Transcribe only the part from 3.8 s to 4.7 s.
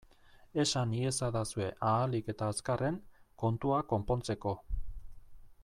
konpontzeko!